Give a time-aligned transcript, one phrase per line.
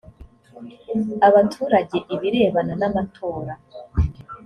[1.27, 3.53] abaturage ibirebana n amatora